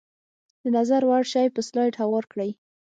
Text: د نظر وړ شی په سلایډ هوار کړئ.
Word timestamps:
د 0.61 0.63
نظر 0.77 1.01
وړ 1.09 1.23
شی 1.33 1.47
په 1.55 1.61
سلایډ 1.67 1.93
هوار 2.03 2.25
کړئ. 2.31 2.51